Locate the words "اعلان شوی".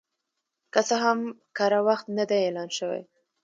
2.45-3.01